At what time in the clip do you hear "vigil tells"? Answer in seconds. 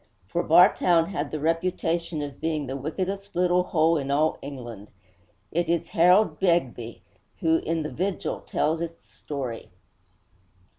7.91-8.81